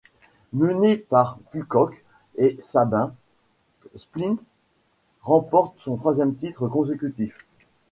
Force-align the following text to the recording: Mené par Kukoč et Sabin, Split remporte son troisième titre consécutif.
Mené 0.51 0.97
par 0.97 1.37
Kukoč 1.51 1.93
et 2.35 2.57
Sabin, 2.59 3.13
Split 3.93 4.37
remporte 5.21 5.77
son 5.77 5.95
troisième 5.95 6.33
titre 6.33 6.67
consécutif. 6.67 7.37